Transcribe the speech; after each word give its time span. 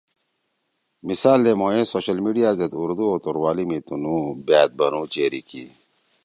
مثال 1.07 1.39
دے 1.45 1.51
مھوئے 1.59 1.81
سوشل 1.93 2.17
میڈیا 2.25 2.49
زید 2.57 2.73
اردو 2.81 3.05
او 3.11 3.17
توروالی 3.23 3.65
می 3.69 3.79
تُنُو 3.85 4.15
بأت 4.45 4.69
بنُو 4.77 5.01
چیری 5.13 5.41
کی۔ 5.49 5.63